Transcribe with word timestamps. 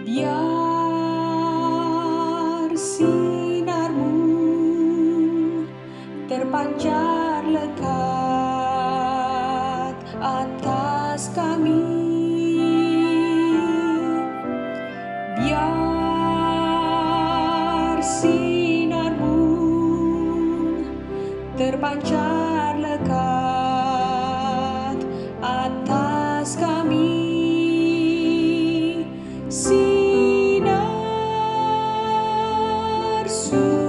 Biar 0.00 0.32
sinarmu 2.72 4.16
terpancar 6.24 7.44
lekat 7.44 7.86
atas 10.24 11.28
kami. 11.36 11.84
Biar 15.44 16.40
sinarmu 18.00 19.36
terpancar 21.60 22.59
Jesus. 33.50 33.79